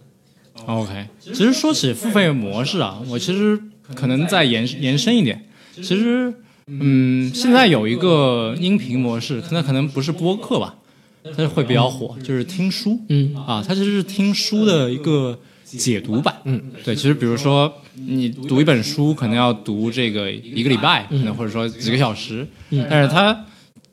[0.65, 3.59] OK，其实说起付费模式啊，我其实
[3.93, 5.43] 可能再延延伸一点。
[5.73, 6.33] 其实，
[6.67, 10.75] 嗯，现在有一个音频模式，可能可能不是播客吧，
[11.21, 12.97] 但是会比较火，就是听书。
[13.09, 16.33] 嗯，啊，它其实是听书的一个解读版。
[16.45, 22.47] 嗯，对，其实比如说你读一本书，可能要读这个一个礼拜，可能或者说几个小时。
[22.69, 23.45] 嗯，但是它。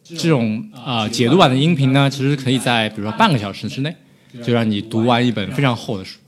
[0.04, 3.94] 这种啊解读版的音频呢，其实可以在比如说半个小时之内，
[4.44, 6.18] 就让你读完一本非常厚的书。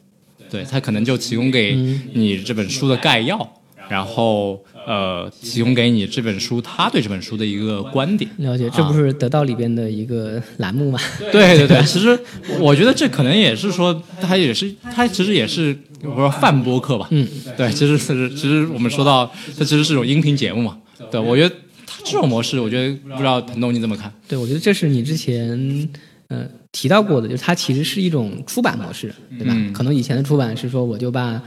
[0.51, 1.75] 对它可能就提供给
[2.13, 8.31] 你这本书的概要，然后呃提供给你这本书他对这本书的一个观点。
[8.39, 11.01] 了解，这不是得到里边的一个栏目吗？
[11.33, 12.17] 对对对，其实
[12.61, 17.09] 我觉得这可能也是说，它也是它其实也是我说泛播客吧。
[17.11, 19.27] 嗯，对，其实是其实我们说到
[19.59, 20.79] 它其实是种音频节目嘛。
[21.11, 21.57] 对，我觉得它
[22.03, 24.13] 这种模式，我觉得不知道彭东你怎么看？
[24.27, 25.89] 对，我觉得这是你之前
[26.29, 29.53] 呃提到过的，就是它其实是一种出版模式，对吧？
[29.55, 31.41] 嗯可能以前的出版是说我就把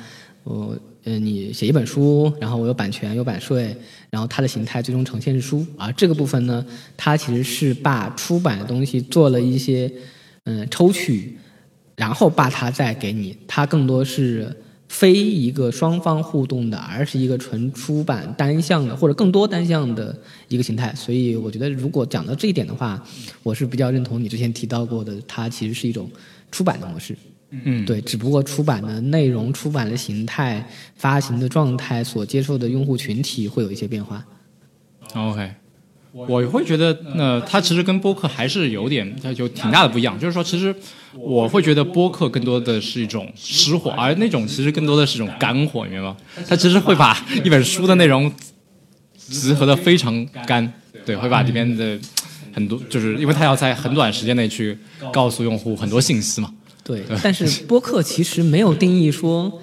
[0.44, 3.76] 我呃你写一本书，然后我有版权有版税，
[4.10, 9.92] 然后它的形态最终呈现是书，而这个部分呢，它其实是把出版的东西做了一些
[10.46, 11.38] 嗯、呃抽取，
[11.96, 14.56] 然后把它再给你，它更多是。
[14.88, 20.94] 非一个双方互动的，而是一个纯出版单向的，或者更多单向的一个形态。
[20.96, 23.04] 所以我觉得，如果讲到这一点的话，
[23.44, 26.10] 我是比较认同你之前提到过的，它其实是一种
[26.52, 27.16] 出版的模式。
[27.50, 34.26] 嗯，对，只不过出版的内容、出版的形态、发行的状态、所接受的用户群体会有一些变化。
[35.14, 35.50] OK，
[36.28, 40.18] 我会觉得，呃，它其实跟播客还是有点，它有挺大的不一样。
[40.20, 40.74] 就是说，其实
[41.14, 46.18] 我会觉得播客更多的是一种湿火，而那种其实更多的是一种干火，你明白吗？
[46.48, 48.32] 它其实会把一本书的内容
[49.16, 50.74] 集合的非常干，
[51.06, 52.00] 对，会把里面的
[52.54, 54.78] 很多，就是因为它要在很短时间内去
[55.14, 56.52] 告诉用户很多信息嘛。
[56.84, 59.62] 对，但是播客其实没有定义说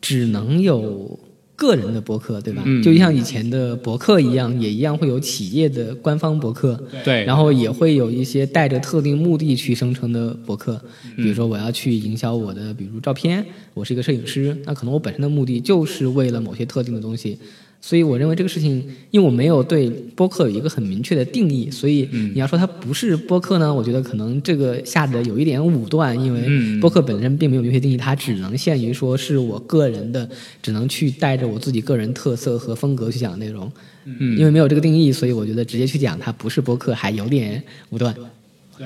[0.00, 1.18] 只能有
[1.58, 2.62] 个人的博客，对吧？
[2.64, 10.80] 嗯就像以前的博客一样，也一样会有企业的官方博客，对，然后也会有一些带着特定目的去生成的博客，
[11.16, 13.44] 比如说我要去营销我的，比如照片，
[13.74, 17.36] 我是一个摄影师，那可能我本身的目的就是为了某些特定的东西。
[17.80, 26.80] 所以我认为这个事情，因为我没有对播客有一个很明确的定义，所以你要说它不是播客呢，我觉得可能这个下的有一点武断，因为嗯。
[26.80, 30.28] 播客本身并没有明确定义，它只能限于说是我个人的，
[30.60, 33.70] 只能去带着我自己个人特色和风格去讲内容。
[34.04, 34.36] 嗯。
[34.36, 38.14] 因为没有这个定义，所以我觉得直接去讲它不是播客还有点武断。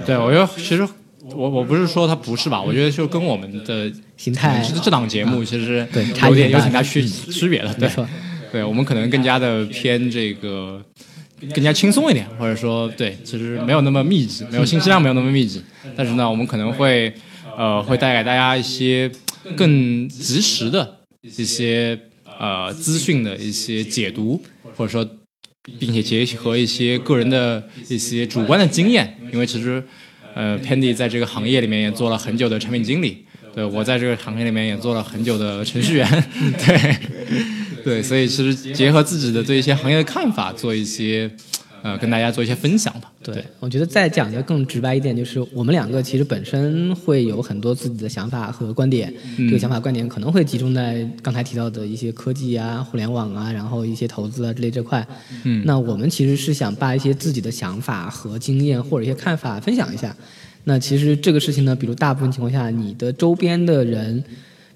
[0.06, 0.86] 对，我觉得其实
[1.34, 6.82] 我我不是说它不是吧，我觉得就跟我们的形态这档节目其实对差有点有异很大。
[6.82, 7.88] 挺大区区别的，对，
[8.52, 10.84] 对我们可能更加的偏这个
[11.54, 15.62] 更加轻松一点，或者说对，其实没有那么密集，没有信息量没有那么密集，
[15.96, 17.12] 但是呢，我们可能会
[17.56, 19.10] 呃会带给大家一些
[19.56, 21.98] 更及时的一些
[22.38, 24.40] 呃资讯的一些解读，
[24.76, 25.08] 或者说
[25.78, 29.82] 并且结合一些个人的一些主观的经验，因为其实
[30.34, 33.24] 呃 Pandy 在这个行业里面也做了很久的产品经理。
[33.54, 36.08] 对，我在这个行业里面也做了很久的程序员，
[36.64, 36.96] 对，
[37.84, 41.30] 对，所以其实结合自己的对一些行业的看法，做一些，
[41.82, 43.10] 呃，跟大家做一些分享吧。
[43.22, 55.06] 对，我觉得再讲的更直白一点，就是我们两个其实本身会有很多自己的想法和观点，嗯这个想法观点可能会集中在刚才提到的一些科技啊、互联网啊，然后一些投资啊之类这块。
[55.44, 60.14] 嗯那我们其实是想把一些自己的想法和经验或者一些看法分享一下。
[60.64, 64.22] 那其实这个事情呢，比如大部分情况下，你的周边的人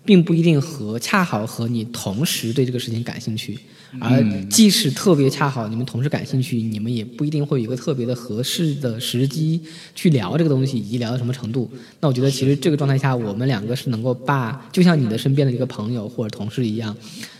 [0.07, 3.59] 并不一定和恰好和你同时对这个事情感兴趣，
[4.01, 9.61] 而即使特别恰好你们同时感兴趣，你们也不一定会有一个特别的合适的时机
[9.95, 11.69] 去聊这个东西，以及聊到什么程度。
[12.01, 16.97] 那我觉得其实这个状态下，我们两个是能够把，就像你的身边的一个朋友或者同事一样，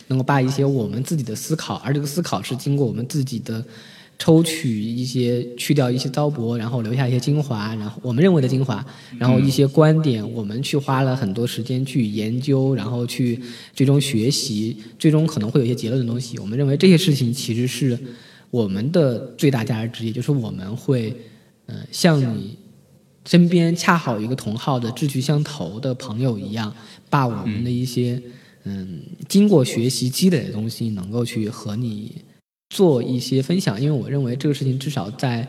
[0.07, 3.63] 能够把一些我们自己的思考，而这个思考是经过我们自己的。
[4.19, 8.83] 抽取一些，去掉一些糟粕，然后留下一些精华，然后我们认为的精华，
[9.19, 13.39] 然后一些观点，我们去花了很多时间去研究，然后去
[13.73, 16.39] 最终学习，最终可能会有一些结论的东西。
[16.39, 17.97] 我们认为这些事情其实是
[18.49, 21.15] 我们的最大价值之一，就是我们会，
[21.67, 22.57] 呃，像你
[23.25, 26.73] 身边恰好一个同号的志趣相投的朋友一样，
[27.09, 28.19] 把我们的一些
[28.63, 32.15] 嗯经过学习积累的东西，能够去和你
[32.69, 35.47] 做一些分享，因为我认为这个事情至少在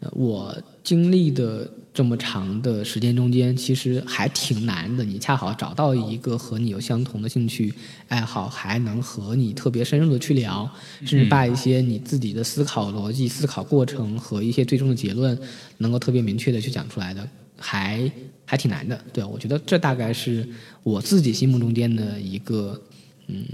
[0.00, 5.02] 呃我经历的这么长的时间中间，其实还挺难的。
[5.02, 7.72] 你恰好找到一个和你有相同的兴趣
[8.06, 15.36] 爱好，还能和你特别深入的去聊，甚至把一些你自己的思考逻辑、思考过程和一些最终的结论，
[15.78, 17.26] 能够特别明确的去讲出来的，
[17.56, 18.08] 还
[18.44, 19.02] 还挺难的。
[19.12, 20.48] 对，我觉得这大概是
[20.82, 22.80] 我自己心目中间的一个，
[23.26, 23.44] 嗯，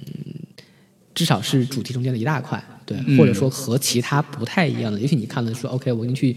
[1.15, 2.63] 至少是主题中间的一大块。
[2.85, 3.17] 对，嗯。
[3.19, 6.37] 或者说和其他不太一样的，也许你看了说，OK，我给你去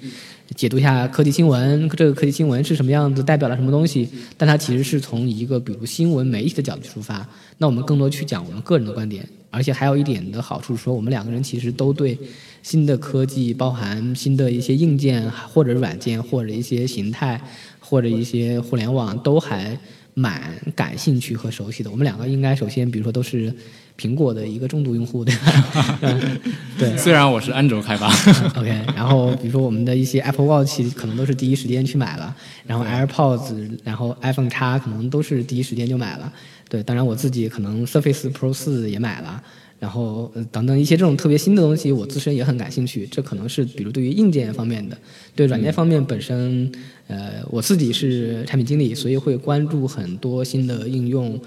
[0.55, 4.07] 解读一下科技新闻，这个科技新闻是什么样子，代表了什么东西，
[4.37, 12.17] 但它其实是从一个比如新闻媒体的角度出发，那我们更多去讲我们个人的观点，而且还有一点的好处是说，我们两个人其实都对
[12.63, 17.41] 新的科技，包含新的一些硬件或者软件，或者一些形态，
[17.79, 19.77] 或者一些互联网，都还
[20.17, 20.41] 蛮
[20.75, 21.91] 感兴趣和熟悉的。
[21.91, 23.53] 我们两个应该首先，比如说都是
[23.99, 25.99] 苹果的一个重度用户，对吧？
[26.01, 26.39] 嗯，
[26.79, 26.97] 对。
[26.97, 28.07] 虽然我是安卓开发
[28.59, 36.33] OK，然后比如说我们的一些 Apple Watch 可能都是第一时间去买了，然后 AirPods，然后 iPhone 叉可能都是第一时间就买了。
[36.67, 39.41] 对，当然我自己可能 Surface Pro 四也买了。
[39.79, 43.05] 然后呃等等一些这种特别新的东西，我自身也很感兴趣。
[43.11, 44.97] 这可能是比如对于硬件方面的，
[45.35, 46.71] 对软件方面本身，
[47.05, 51.39] 呃，我自己是产品经理，所以会关注很多新的应用，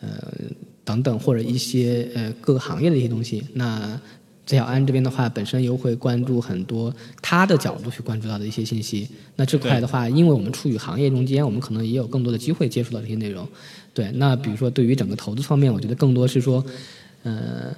[0.00, 0.08] 呃
[0.82, 3.44] 等等或者一些呃各个行业的一些东西。
[3.54, 4.00] 那
[4.44, 9.08] 这小安这边的话，本身又会关注很多他的角度去关注到的一些信息。
[9.36, 13.46] 那这块的话，因为我们处于行业中间，我们可能也有更多的机会接触到这些内容。
[13.94, 16.66] 对，那比如说对于整个投资方面，我觉得更多是说。
[17.26, 17.74] 呃，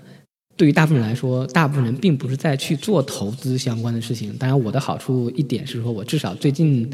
[0.56, 4.36] 对于大部分人来说，大部分人并不是在去做投资相关的事情。
[4.36, 6.88] 当然，我的好处一点是说，我至少最近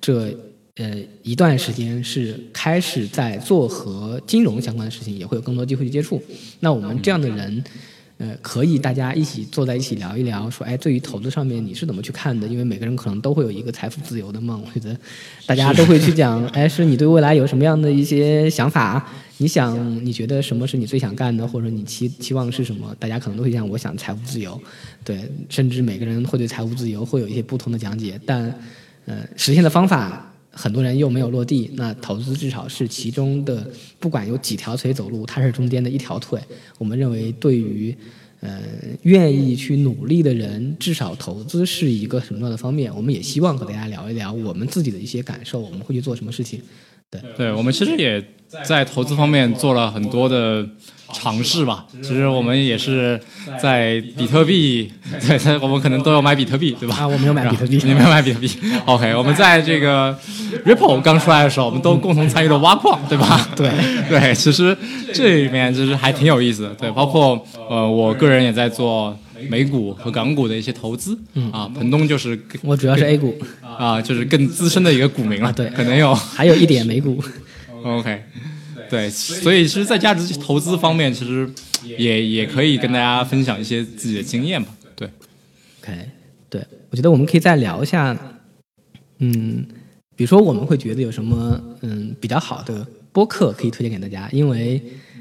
[0.00, 0.36] 这
[0.76, 6.20] 呃一段时间是开始在做和金融相关的事情，也会有更多机会去接触。
[6.60, 7.62] 那我们这样的人。
[8.22, 12.46] 呃，可以大家一起坐在一起聊一聊，说，哎，对于投资上面你是怎么去看的？
[12.46, 14.96] 因为每个人可能都会有一个财富自由的梦， 我觉得
[15.44, 19.04] 大家都会去讲，哎，是你对未来有什么样的一些想法？
[19.38, 22.94] 你想，你觉得什么是你最想干的，或者你期期望是什么？
[23.00, 24.60] 大家可能都会讲，我想财富自由，
[25.02, 28.44] 对，甚至每个人会对财务自由会有一些不同的讲解，但，
[29.06, 30.31] 呃，实现的方法。
[30.52, 33.66] 很多人又没有落地，那投资至少是其中的，
[33.98, 36.38] 不管有几条腿走路，它是中间的一条腿。
[36.78, 37.96] 我们认为，对于
[38.40, 38.60] 呃
[39.02, 42.94] 愿意去努力的人，至少投资是一个什么样的方面？
[42.94, 46.60] 我们也希望和大家聊一聊我们自己的一些感受，我们会去做什么事情。
[47.10, 48.22] 对，对我们其实也
[48.64, 50.68] 在投资方面做了很多的。
[51.12, 53.20] 尝试吧，其实我们也是
[53.60, 56.96] 在比特币，对，我们可能都要买比特币，对吧？
[57.00, 58.50] 啊，我没有买比特币，你没有买比特币。
[58.86, 60.16] OK，我们在这个
[60.64, 63.48] Ripple 刚出来的时候，我们都共同参与了挖矿，对吧？
[63.56, 63.70] 对。
[64.08, 64.76] 对，其实
[65.12, 69.16] 这里面就是还挺有意思的，对，包括呃，我个人也在做
[69.48, 71.50] 美股和港股的一些投资，嗯。
[71.52, 77.22] 啊，彭东就是我主要是 A 股，啊，就是更资深的一个股民了，对，可能有还有一点美股，
[77.84, 78.22] OK。
[78.92, 81.48] 对，所以其实，在价值投资方面，其实
[81.82, 84.76] 也也可以跟大家分享一些自己的经验吧。
[84.94, 85.08] 对
[85.80, 86.10] ，OK，
[86.50, 88.14] 对，我觉得我们可以再聊一下，
[89.20, 89.64] 嗯，
[90.14, 94.78] 比如说我们会觉得有什么嗯比较好的播客可以推荐给大家，因为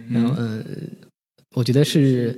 [0.10, 0.66] 嗯嗯，
[1.56, 2.38] 我觉得是，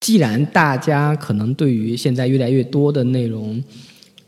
[0.00, 3.62] 既然大家可能对于现在越来越多的内容，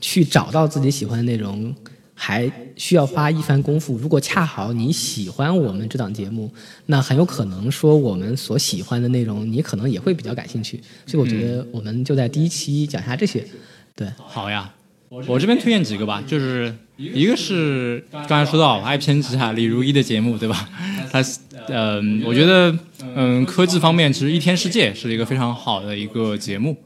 [0.02, 1.74] 去找到自己喜欢的内容。
[2.14, 3.96] 还需要花一番功夫。
[3.96, 6.52] 如果恰好你喜欢我们这档节目，
[6.86, 10.80] 那很有可能说我们所喜欢的内容，你可能也会比较感兴趣。
[11.06, 13.44] 所以我觉得我们就在第一期讲一下这些。
[13.96, 14.72] 对，好呀，
[15.08, 20.68] 我这边推荐几个吧，就是一个是刚才说到爱偏执啊李如一的节目，对吧？
[21.10, 21.22] 他
[21.68, 22.76] 嗯，我觉得
[23.14, 26.76] 嗯科技方面其实一天世界是一个非常好的一个节目。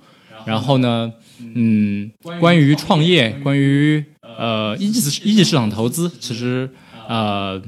[0.44, 1.12] 然后呢，
[1.54, 4.04] 嗯，关于创业，关于。
[4.38, 6.68] 呃，一级一级市场投资其实，
[7.08, 7.60] 呃，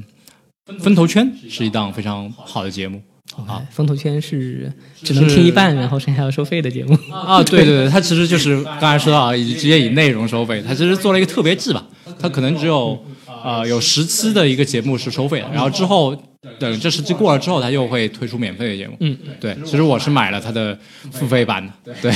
[0.80, 3.00] 风投圈是一档非常好的节目
[3.46, 3.62] 啊。
[3.70, 4.70] 风投圈是
[5.02, 7.42] 只能听一半，然后剩下要收费的节目 啊。
[7.42, 10.62] 对对对，它其实就是刚才说到啊，直接以内容收费。
[10.66, 11.82] 它其实做了一个特别制吧，
[12.18, 13.02] 它可能只有
[13.42, 16.14] 呃有十期的一个节目是收费的，然后之后
[16.58, 18.94] 等这十期过了之后，它又会推出免费的节目。
[19.00, 20.78] 嗯，对，其实我是买了它的
[21.12, 21.94] 付费版的。
[22.02, 22.12] 对，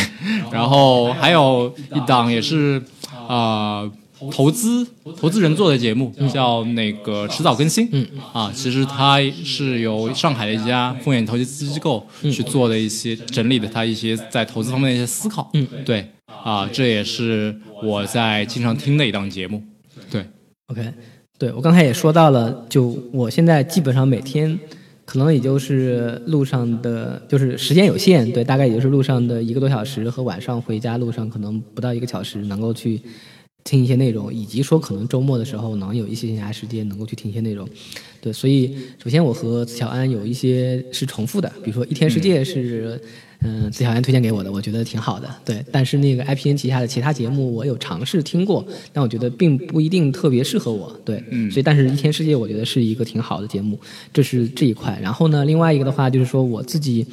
[0.52, 2.82] 然后还有一档也是
[3.26, 3.90] 啊。
[4.30, 4.86] 投资
[5.18, 8.06] 投资人做的节目叫那个迟早更新，嗯。
[8.32, 19.62] 啊，其实它是由上海的一家风险投资机构去做的一些整理的，他一些在投资方面的一些思考，嗯，对，啊，这也是我在经常听的一档节目，
[20.10, 20.24] 对
[20.68, 20.92] ，OK，
[21.38, 24.58] 对我刚才也说到了，就我现在基本上每天
[25.04, 33.00] 可能也就是路上的，就是时间有限，对，大概也就是路上的一个多小时和晚上回家路上可能不到一个小时能够去。
[33.64, 37.68] 听一些内容，以及说可能周末的时候能有一些闲暇时间能够去听一些内容，
[38.20, 43.00] 对，所以首先我和子乔安有一些是重复的，比如说一天世界是，
[43.40, 53.78] 嗯，子乔安推荐给我的，我觉得挺好的，对，但是那个 IPN 旗下的其他节目我有尝试听过，但我觉得并不一定特别适合我，对，嗯，所以但是一天世界我觉得是一个挺好的节目，
[54.12, 57.06] 这是这一块，然后呢，另外一个的话就是说我自己，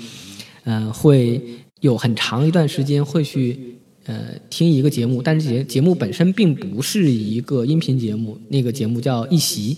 [0.64, 1.42] 嗯，会
[1.82, 3.76] 有很长一段时间会去。
[4.06, 9.78] 呃，听一个节目，但是节节目本身并不是一个音频节目，那个节目叫一席，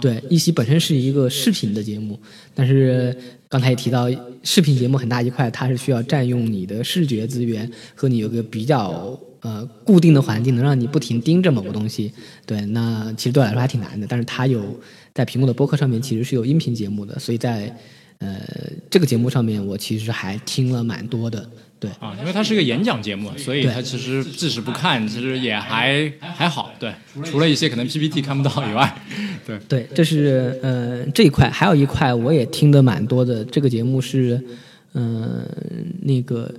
[0.00, 2.18] 对，一席本身是一个视频的节目，
[2.54, 3.14] 但是
[3.48, 4.08] 刚才也提到，
[4.42, 12.12] 视频节目很大一块，它是需要占用你的视觉资源和你有个比较呃固定的环境，能让你不停盯着某个东西，
[12.46, 14.78] 对，那其实对我来说还挺难的，但是它有
[15.12, 17.76] 在屏幕的播客上面其实是有音频节目的，所以在
[18.20, 18.40] 呃
[18.88, 21.46] 这个节目上面我其实还听了蛮多的。
[21.80, 26.70] 对啊，因为它是一个演讲节目，所以它其实即使不看，其实也还还好。
[26.78, 26.92] 对，
[27.24, 29.02] 除了一些可能 PPT 看不到以外，
[29.46, 33.42] 对对，这是呃这一块，还有一块我也听的蛮多的。
[33.46, 34.38] 这个节目是
[34.92, 35.42] 嗯、
[36.02, 36.52] 那个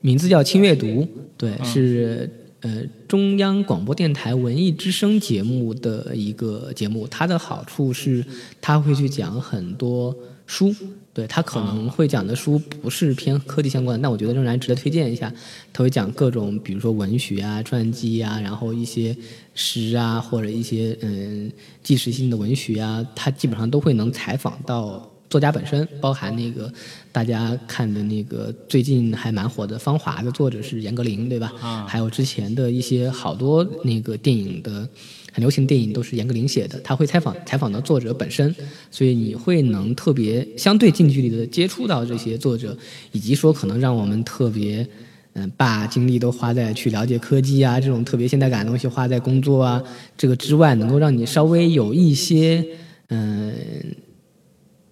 [0.00, 2.30] 名字叫轻阅读，对，是
[2.60, 7.06] 呃中央广播电台文艺之声节目的一个节目。
[7.08, 8.24] 它的好处是
[8.62, 10.16] 它会去讲很多
[10.46, 10.74] 书。
[11.12, 15.32] 对他可能会讲的书不是偏科技相关的，但我觉得仍然值得推荐一下。
[15.72, 19.16] 他会讲各种，比如说文学啊、传记啊，然后一些
[19.54, 21.52] 诗啊，或者一些嗯
[21.84, 26.68] 纪实性的文学啊，他基本上都会能采访到作家本身，包含那个
[27.12, 31.52] 大家看的那个最近还蛮火的《芳华》的作者是严歌苓，对吧？
[31.60, 34.88] 啊还有之前的一些好多那个电影的。
[35.34, 38.54] 很流行的电影都是严歌苓写的，他会采访采访到作者本身，
[38.90, 42.74] 所以你会能特别相对近距离的接触到这些作者，
[43.10, 44.86] 以及说可能让我们特别
[45.32, 49.82] 嗯把精力都花在去了解科技啊这种特别现代感的东西花在工作啊
[50.16, 52.64] 这个之外，能够让你稍微有一些
[53.08, 53.52] 嗯。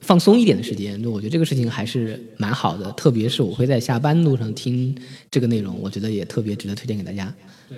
[0.05, 2.91] 放松一点的时间，我觉得这个事情还是蛮好的。
[2.95, 4.93] 特别是我会在下班路上听
[5.31, 7.33] 这个内容，我觉得也特别值得推荐给大家。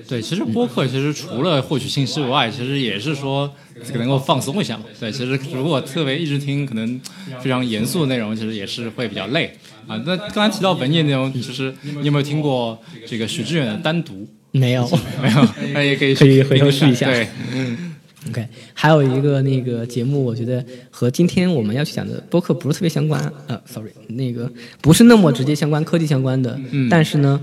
[0.09, 3.51] 对，其实播客其实除了获取信息以外，其实也是说
[3.87, 4.85] 这个能够放松一下嘛。
[4.99, 7.01] 对，其实如果特别一直听，可能
[7.41, 9.53] 非常严肃的内容，其实也是会比较累
[9.87, 9.97] 啊。
[10.07, 14.13] 那刚才提到文艺内容，其实你有没有听过这个许志远的《单独》？
[14.53, 14.89] 没有，
[15.23, 17.11] 没有， 那也可以可以回头试一下。
[17.11, 17.29] 对。
[17.53, 17.91] 嗯
[18.31, 18.43] OK，
[18.73, 23.21] 还有一个那个节目，我觉得和今天我们要去讲的播客不是特别相关。
[23.49, 26.59] 呃，sorry，那个不是那么直接相关，科技相关的。
[26.71, 26.89] 嗯。
[26.89, 27.39] 但是呢，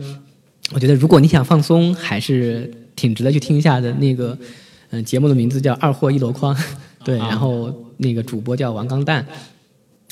[0.73, 3.91] 我觉得如果你想放松，还是挺值得去听一下的。
[3.93, 4.37] 那个，
[4.89, 6.55] 嗯、呃，节目的名字叫《二货一箩筐》，
[7.03, 9.25] 对，然后那个主播叫王刚蛋，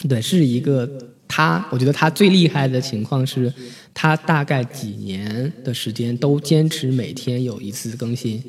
[0.08, 0.90] 对，是一个
[1.28, 3.52] 他，我觉得他最厉害的情况是，
[3.94, 8.44] 他大概几年的时间都坚持每天有一次更新。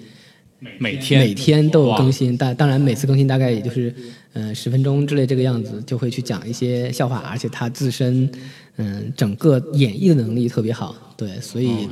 [0.79, 3.95] 每天每天都有更新，但当然每次更新大概也就是
[4.33, 8.31] 嗯十分钟之类这个样子，就会去讲一些笑话，而且他自身
[8.77, 11.89] 嗯整个演绎的能力特别好，对，所以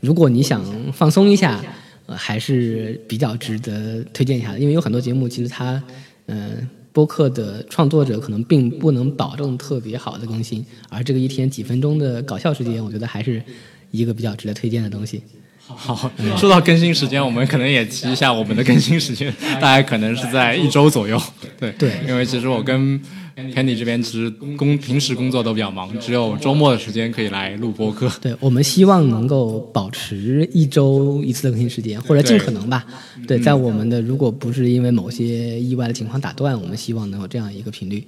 [0.00, 1.62] 如果你想放松一下，
[2.06, 5.82] 呃，还是比较值得推荐一下的，因为有很多节目其实它
[6.26, 13.42] 嗯播客的创作者可能并不能保证特别好的更新，而这个一天几分钟的搞笑时间，我觉得还是
[13.90, 15.22] 一个比较值得推荐的东西。
[15.66, 21.20] 好， 说到更新时间，我们可能也提一下我们的更新时间，大概可能是在一周左右。
[21.58, 23.00] 对对，因为其实我跟
[23.36, 28.10] Candy 这边其实工平时工作都比较忙，只有周末的时间可以来录播客。
[28.20, 32.84] 对我们希望能够保持一周一次的更新时间，或者尽可能吧。
[33.26, 38.06] 对，在我们的如果不是因为某些意外的情况打断，我们希望能有这样一个频率。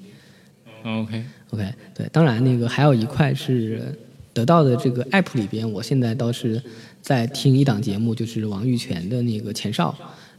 [0.84, 3.92] OK OK，对，当然那个还有一块是
[4.32, 6.62] 得到的这个 app 里边，我现在倒是
[7.07, 9.94] 在听一档节目，就是王玉泉的那个前哨。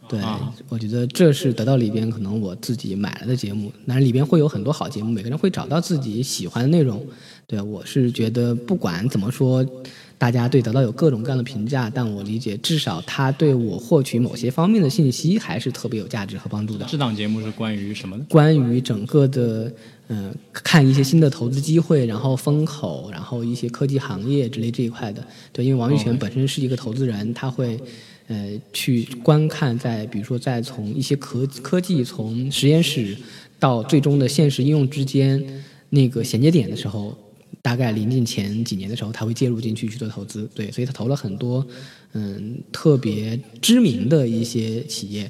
[0.10, 7.06] 对，啊、我觉得这是得到里边可能我自己买了的节目，但是里边会有很多好节目，每个人会找到自己喜欢的内容。
[7.46, 9.66] 对我是觉得不管怎么说，
[10.18, 16.86] 大家对得到有各种各样的评价，但我理解至少他对我获取某些方面的信息还是特别有价值和帮助的。
[16.90, 18.26] 这档节目是关于什么的？
[18.30, 19.72] 关于整个的。
[20.10, 25.22] 嗯，看一些新的投资机会，然后风口，然后一些科技行业之类这一块的。
[25.52, 27.78] 对，因为王玉泉本身是一个投资人，他会
[28.28, 33.18] 呃去观看在比如说在从一些科科技从实验室
[33.60, 35.44] 到最终的现实应用之间
[35.90, 37.14] 那个衔接点的时候，
[37.68, 40.50] 大概临近前几年的时候，他会介入进去去做投资。
[40.56, 41.66] 对，所以他投了很多
[42.14, 45.30] 嗯特别知名的一些企业，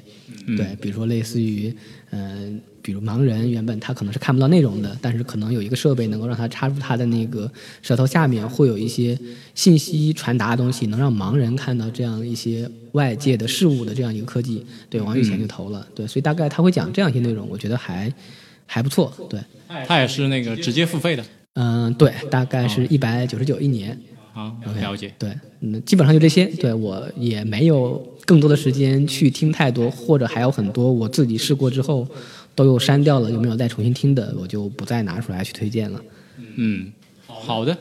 [0.56, 1.74] 对，比如说类似于
[2.10, 2.20] 嗯。
[2.54, 7.50] 呃比如盲人原本他可能是看不到内容的，但是可能有一个设备能够让他插入他的那个
[7.82, 9.18] 舌头下面，会有一些
[9.54, 14.64] 信息传达的东西，能让盲人看到这样一些外界的事物的这样一个科技。
[14.88, 15.86] 对，王玉贤就投了。
[15.94, 18.10] 对，所以大概他会讲这样一些内容，我觉得还
[18.64, 19.12] 还不错。
[19.28, 19.38] 对，
[19.86, 21.22] 他也是那个直接付费的。
[21.54, 23.98] 嗯，对，大概是一百九十九一年。
[24.32, 25.12] 啊，了解。
[25.18, 26.46] 对，嗯，基本上就这些。
[26.46, 32.06] 对我也没有更多的时间去听太多，或者还有很多我自己试过之后。
[32.54, 36.02] 都又删掉了，有没有再重新听的，我就不再拿出来去推荐了。
[36.56, 36.92] 嗯，
[37.28, 37.78] 好的，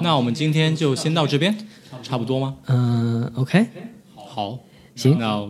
[0.00, 1.54] 那我们今天就先到这边，
[2.02, 2.56] 差不多吗？
[2.68, 3.66] 嗯，OK，
[4.14, 4.58] 好，
[4.96, 5.46] 行，那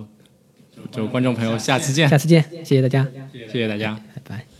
[0.91, 4.53] 就观众朋友下次见，下次见，谢谢大家，谢谢大家，拜拜。